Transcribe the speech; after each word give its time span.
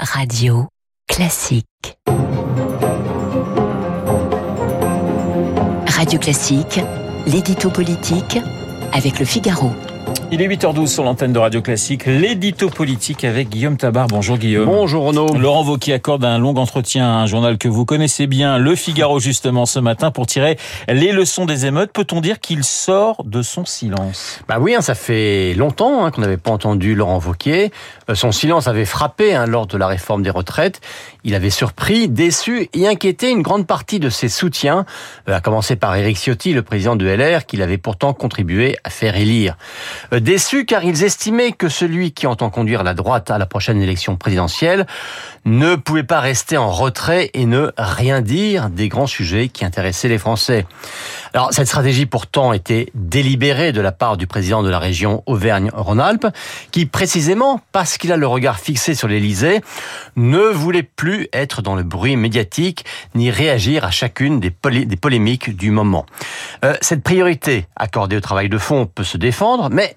Radio 0.00 0.68
Classique. 1.06 1.98
Radio 5.86 6.18
Classique, 6.18 6.80
l'édito 7.26 7.68
politique 7.68 8.38
avec 8.94 9.18
le 9.18 9.26
Figaro. 9.26 9.70
Il 10.32 10.42
est 10.42 10.48
8h12 10.48 10.88
sur 10.88 11.04
l'antenne 11.04 11.32
de 11.32 11.38
Radio 11.38 11.62
Classique, 11.62 12.06
l'édito 12.06 12.68
politique 12.68 13.22
avec 13.22 13.48
Guillaume 13.48 13.76
Tabar. 13.76 14.08
Bonjour 14.08 14.38
Guillaume. 14.38 14.66
Bonjour 14.66 15.04
Renaud. 15.04 15.38
Laurent 15.38 15.64
Wauquiez 15.64 15.92
accorde 15.92 16.24
un 16.24 16.40
long 16.40 16.56
entretien 16.56 17.06
à 17.06 17.12
un 17.18 17.26
journal 17.26 17.58
que 17.58 17.68
vous 17.68 17.84
connaissez 17.84 18.26
bien, 18.26 18.58
Le 18.58 18.74
Figaro 18.74 19.20
justement 19.20 19.66
ce 19.66 19.78
matin, 19.78 20.10
pour 20.10 20.26
tirer 20.26 20.58
les 20.88 21.12
leçons 21.12 21.46
des 21.46 21.64
émeutes. 21.66 21.92
Peut-on 21.92 22.20
dire 22.20 22.40
qu'il 22.40 22.64
sort 22.64 23.22
de 23.24 23.40
son 23.40 23.64
silence? 23.64 24.40
Bah 24.48 24.56
oui, 24.60 24.74
hein, 24.74 24.80
ça 24.80 24.96
fait 24.96 25.54
longtemps 25.54 26.04
hein, 26.04 26.10
qu'on 26.10 26.22
n'avait 26.22 26.38
pas 26.38 26.50
entendu 26.50 26.96
Laurent 26.96 27.20
Wauquiez. 27.24 27.70
Euh, 28.10 28.16
son 28.16 28.32
silence 28.32 28.66
avait 28.66 28.84
frappé 28.84 29.32
hein, 29.32 29.46
lors 29.46 29.68
de 29.68 29.78
la 29.78 29.86
réforme 29.86 30.24
des 30.24 30.30
retraites. 30.30 30.80
Il 31.22 31.36
avait 31.36 31.50
surpris, 31.50 32.08
déçu 32.08 32.68
et 32.74 32.88
inquiété 32.88 33.30
une 33.30 33.42
grande 33.42 33.66
partie 33.66 34.00
de 34.00 34.10
ses 34.10 34.28
soutiens, 34.28 34.86
euh, 35.28 35.36
à 35.36 35.40
commencer 35.40 35.76
par 35.76 35.94
Éric 35.94 36.16
Ciotti, 36.16 36.52
le 36.52 36.62
président 36.62 36.96
de 36.96 37.06
LR, 37.06 37.46
qu'il 37.46 37.62
avait 37.62 37.78
pourtant 37.78 38.12
contribué 38.12 38.76
à 38.82 38.90
faire 38.90 39.16
élire. 39.16 39.56
Euh, 40.12 40.15
déçus 40.20 40.64
car 40.64 40.84
ils 40.84 41.04
estimaient 41.04 41.52
que 41.52 41.68
celui 41.68 42.12
qui 42.12 42.26
entend 42.26 42.50
conduire 42.50 42.82
la 42.82 42.94
droite 42.94 43.30
à 43.30 43.38
la 43.38 43.46
prochaine 43.46 43.80
élection 43.80 44.16
présidentielle 44.16 44.86
ne 45.44 45.76
pouvait 45.76 46.02
pas 46.02 46.20
rester 46.20 46.56
en 46.56 46.70
retrait 46.70 47.30
et 47.34 47.46
ne 47.46 47.70
rien 47.78 48.20
dire 48.20 48.68
des 48.68 48.88
grands 48.88 49.06
sujets 49.06 49.48
qui 49.48 49.64
intéressaient 49.64 50.08
les 50.08 50.18
Français. 50.18 50.66
Alors 51.34 51.52
cette 51.52 51.68
stratégie 51.68 52.06
pourtant 52.06 52.52
était 52.52 52.88
délibérée 52.94 53.72
de 53.72 53.80
la 53.80 53.92
part 53.92 54.16
du 54.16 54.26
président 54.26 54.62
de 54.62 54.68
la 54.70 54.78
région 54.78 55.22
Auvergne-Rhône-Alpes, 55.26 56.26
qui 56.72 56.86
précisément 56.86 57.60
parce 57.72 57.98
qu'il 57.98 58.12
a 58.12 58.16
le 58.16 58.26
regard 58.26 58.58
fixé 58.58 58.94
sur 58.94 59.08
l'Élysée, 59.08 59.60
ne 60.16 60.38
voulait 60.38 60.82
plus 60.82 61.28
être 61.32 61.62
dans 61.62 61.76
le 61.76 61.82
bruit 61.82 62.16
médiatique 62.16 62.84
ni 63.14 63.30
réagir 63.30 63.84
à 63.84 63.90
chacune 63.90 64.40
des, 64.40 64.52
des 64.84 64.96
polémiques 64.96 65.56
du 65.56 65.70
moment. 65.70 66.06
Euh, 66.64 66.74
cette 66.80 67.02
priorité 67.02 67.66
accordée 67.76 68.16
au 68.16 68.20
travail 68.20 68.48
de 68.48 68.58
fond 68.58 68.86
peut 68.86 69.04
se 69.04 69.16
défendre, 69.16 69.68
mais 69.70 69.96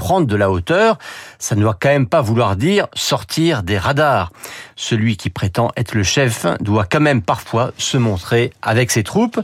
prendre 0.00 0.26
de 0.26 0.34
la 0.34 0.50
hauteur, 0.50 0.96
ça 1.38 1.54
ne 1.54 1.60
doit 1.60 1.76
quand 1.78 1.90
même 1.90 2.06
pas 2.06 2.22
vouloir 2.22 2.56
dire 2.56 2.86
sortir 2.94 3.62
des 3.62 3.76
radars. 3.76 4.32
Celui 4.76 5.18
qui 5.18 5.28
prétend 5.28 5.72
être 5.76 5.94
le 5.94 6.02
chef 6.02 6.46
doit 6.60 6.86
quand 6.90 7.00
même 7.00 7.20
parfois 7.20 7.72
se 7.76 7.98
montrer 7.98 8.50
avec 8.62 8.90
ses 8.90 9.02
troupes. 9.02 9.38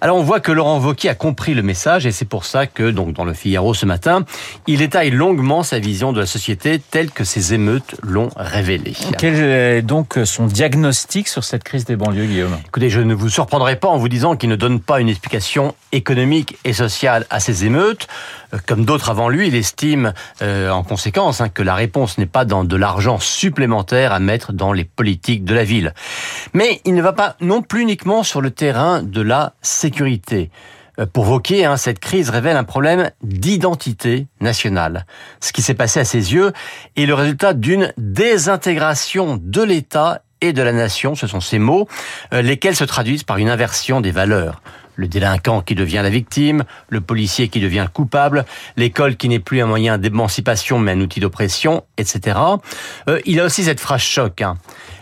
Alors 0.00 0.16
on 0.16 0.22
voit 0.22 0.40
que 0.40 0.52
Laurent 0.52 0.80
Wauquiez 0.80 1.10
a 1.10 1.14
compris 1.14 1.52
le 1.52 1.62
message 1.62 2.06
et 2.06 2.12
c'est 2.12 2.24
pour 2.24 2.46
ça 2.46 2.66
que 2.66 2.90
donc 2.90 3.12
dans 3.12 3.26
le 3.26 3.34
Figaro 3.34 3.74
ce 3.74 3.84
matin, 3.84 4.24
il 4.66 4.78
détaille 4.78 5.10
longuement 5.10 5.62
sa 5.62 5.78
vision 5.78 6.14
de 6.14 6.20
la 6.20 6.26
société 6.26 6.80
telle 6.90 7.10
que 7.10 7.24
ces 7.24 7.52
émeutes 7.52 7.96
l'ont 8.02 8.30
révélée. 8.36 8.94
Quel 9.18 9.34
est 9.34 9.82
donc 9.82 10.18
son 10.24 10.46
diagnostic 10.46 11.28
sur 11.28 11.44
cette 11.44 11.62
crise 11.62 11.84
des 11.84 11.96
banlieues, 11.96 12.24
Guillaume? 12.24 12.56
Écoutez, 12.66 12.88
je 12.88 13.02
ne 13.02 13.12
vous 13.12 13.28
surprendrai 13.28 13.76
pas 13.76 13.88
en 13.88 13.98
vous 13.98 14.08
disant 14.08 14.34
qu'il 14.34 14.48
ne 14.48 14.56
donne 14.56 14.80
pas 14.80 15.02
une 15.02 15.10
explication 15.10 15.74
économique 15.92 16.56
et 16.64 16.72
sociale 16.72 17.26
à 17.28 17.38
ces 17.38 17.66
émeutes. 17.66 18.08
Euh, 18.54 18.58
comme 18.66 18.84
d'autres 18.84 19.10
avant 19.10 19.28
lui, 19.28 19.48
il 19.48 19.54
estime 19.54 19.89
euh, 20.42 20.70
en 20.70 20.82
conséquence 20.82 21.40
hein, 21.40 21.48
que 21.48 21.62
la 21.62 21.74
réponse 21.74 22.18
n'est 22.18 22.26
pas 22.26 22.44
dans 22.44 22.64
de 22.64 22.76
l'argent 22.76 23.18
supplémentaire 23.18 24.12
à 24.12 24.20
mettre 24.20 24.52
dans 24.52 24.72
les 24.72 24.84
politiques 24.84 25.44
de 25.44 25.54
la 25.54 25.64
ville. 25.64 25.94
Mais 26.54 26.80
il 26.84 26.94
ne 26.94 27.02
va 27.02 27.12
pas 27.12 27.36
non 27.40 27.62
plus 27.62 27.82
uniquement 27.82 28.22
sur 28.22 28.40
le 28.40 28.50
terrain 28.50 29.02
de 29.02 29.20
la 29.20 29.54
sécurité. 29.62 30.50
Euh, 30.98 31.06
pour 31.06 31.40
hein, 31.50 31.76
cette 31.76 31.98
crise 31.98 32.30
révèle 32.30 32.56
un 32.56 32.64
problème 32.64 33.10
d'identité 33.22 34.26
nationale. 34.40 35.06
Ce 35.40 35.52
qui 35.52 35.62
s'est 35.62 35.74
passé 35.74 36.00
à 36.00 36.04
ses 36.04 36.32
yeux 36.32 36.52
est 36.96 37.06
le 37.06 37.14
résultat 37.14 37.54
d'une 37.54 37.92
désintégration 37.96 39.38
de 39.40 39.62
l'État 39.62 40.22
et 40.42 40.52
de 40.52 40.62
la 40.62 40.72
nation, 40.72 41.14
ce 41.14 41.26
sont 41.26 41.40
ces 41.40 41.58
mots, 41.58 41.86
lesquels 42.32 42.74
se 42.74 42.84
traduisent 42.84 43.24
par 43.24 43.36
une 43.36 43.50
inversion 43.50 44.00
des 44.00 44.10
valeurs 44.10 44.62
le 45.00 45.08
délinquant 45.08 45.62
qui 45.62 45.74
devient 45.74 46.00
la 46.02 46.10
victime, 46.10 46.64
le 46.90 47.00
policier 47.00 47.48
qui 47.48 47.58
devient 47.58 47.84
le 47.86 47.92
coupable, 47.92 48.44
l'école 48.76 49.16
qui 49.16 49.28
n'est 49.28 49.40
plus 49.40 49.60
un 49.62 49.66
moyen 49.66 49.96
d'émancipation 49.96 50.78
mais 50.78 50.92
un 50.92 51.00
outil 51.00 51.20
d'oppression, 51.20 51.84
etc. 51.96 52.38
Euh, 53.08 53.18
il 53.24 53.40
a 53.40 53.46
aussi 53.46 53.64
cette 53.64 53.80
phrase 53.80 54.02
choc. 54.02 54.42
Hein. 54.42 54.58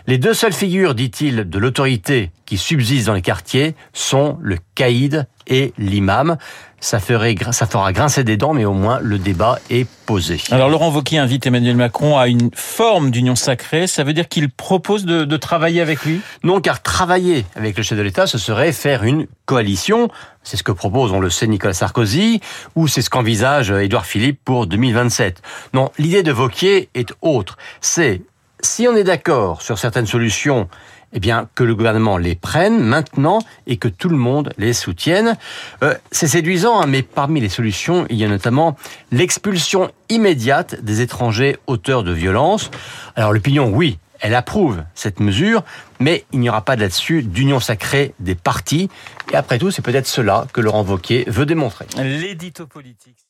Les 0.07 0.17
deux 0.17 0.33
seules 0.33 0.53
figures, 0.53 0.95
dit-il, 0.95 1.49
de 1.49 1.59
l'autorité 1.59 2.31
qui 2.49 2.57
subsistent 2.57 3.05
dans 3.05 3.13
les 3.13 3.21
quartiers 3.21 3.75
sont 3.93 4.39
le 4.41 4.57
caïd 4.73 5.27
et 5.45 5.71
l'imam. 5.77 6.37
Ça, 6.79 6.99
ferait, 6.99 7.35
ça 7.51 7.67
fera 7.67 7.93
grincer 7.93 8.23
des 8.23 8.37
dents, 8.37 8.53
mais 8.53 8.65
au 8.65 8.73
moins 8.73 8.99
le 9.03 9.19
débat 9.19 9.59
est 9.69 9.87
posé. 10.07 10.41
Alors 10.49 10.69
Laurent 10.69 10.89
Wauquiez 10.89 11.19
invite 11.19 11.45
Emmanuel 11.45 11.75
Macron 11.75 12.17
à 12.17 12.27
une 12.27 12.49
forme 12.55 13.11
d'union 13.11 13.35
sacrée. 13.35 13.85
Ça 13.85 14.03
veut 14.03 14.13
dire 14.13 14.27
qu'il 14.27 14.49
propose 14.49 15.05
de, 15.05 15.25
de 15.25 15.37
travailler 15.37 15.81
avec 15.81 16.03
lui? 16.05 16.21
Non, 16.43 16.59
car 16.59 16.81
travailler 16.81 17.45
avec 17.55 17.77
le 17.77 17.83
chef 17.83 17.97
de 17.97 18.03
l'État, 18.03 18.25
ce 18.25 18.39
serait 18.39 18.71
faire 18.71 19.03
une 19.03 19.27
coalition. 19.45 20.09
C'est 20.41 20.57
ce 20.57 20.63
que 20.63 20.71
propose, 20.71 21.11
on 21.11 21.19
le 21.19 21.29
sait, 21.29 21.45
Nicolas 21.45 21.73
Sarkozy, 21.73 22.39
ou 22.75 22.87
c'est 22.87 23.03
ce 23.03 23.11
qu'envisage 23.11 23.69
Édouard 23.69 24.07
Philippe 24.07 24.39
pour 24.43 24.65
2027. 24.65 25.43
Non, 25.75 25.91
l'idée 25.99 26.23
de 26.23 26.31
Wauquiez 26.31 26.89
est 26.95 27.13
autre. 27.21 27.57
C'est 27.79 28.23
si 28.61 28.87
on 28.87 28.95
est 28.95 29.03
d'accord 29.03 29.61
sur 29.61 29.77
certaines 29.77 30.05
solutions, 30.05 30.69
eh 31.13 31.19
bien 31.19 31.49
que 31.55 31.63
le 31.63 31.75
gouvernement 31.75 32.17
les 32.17 32.35
prenne 32.35 32.79
maintenant 32.79 33.39
et 33.67 33.77
que 33.77 33.87
tout 33.87 34.09
le 34.09 34.17
monde 34.17 34.53
les 34.57 34.73
soutienne. 34.73 35.37
Euh, 35.83 35.95
c'est 36.11 36.27
séduisant, 36.27 36.81
hein, 36.81 36.85
mais 36.87 37.01
parmi 37.01 37.41
les 37.41 37.49
solutions, 37.49 38.05
il 38.09 38.17
y 38.17 38.25
a 38.25 38.27
notamment 38.27 38.75
l'expulsion 39.11 39.91
immédiate 40.09 40.83
des 40.83 41.01
étrangers 41.01 41.57
auteurs 41.67 42.03
de 42.03 42.11
violences. 42.11 42.69
Alors 43.15 43.33
l'opinion, 43.33 43.69
oui, 43.69 43.97
elle 44.19 44.35
approuve 44.35 44.83
cette 44.95 45.19
mesure, 45.19 45.63
mais 45.99 46.25
il 46.31 46.39
n'y 46.39 46.49
aura 46.49 46.63
pas 46.63 46.75
là-dessus 46.75 47.23
d'union 47.23 47.59
sacrée 47.59 48.13
des 48.19 48.35
partis. 48.35 48.89
Et 49.31 49.35
après 49.35 49.57
tout, 49.57 49.71
c'est 49.71 49.81
peut-être 49.81 50.07
cela 50.07 50.45
que 50.53 50.61
Laurent 50.61 50.83
Wauquiez 50.83 51.23
veut 51.27 51.45
démontrer. 51.45 51.85
L'édito 51.97 52.67
politique. 52.67 53.25